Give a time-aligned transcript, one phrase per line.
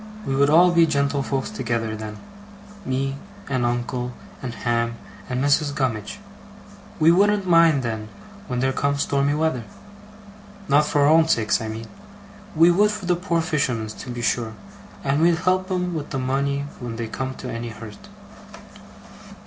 [0.25, 2.17] We would all be gentlefolks together, then.
[2.87, 3.17] Me,
[3.47, 4.95] and uncle, and Ham,
[5.29, 5.75] and Mrs.
[5.75, 6.17] Gummidge.
[6.99, 8.09] We wouldn't mind then,
[8.47, 9.63] when there comes stormy weather.
[10.67, 11.85] Not for our own sakes, I mean.
[12.55, 14.55] We would for the poor fishermen's, to be sure,
[15.03, 18.09] and we'd help 'em with money when they come to any hurt.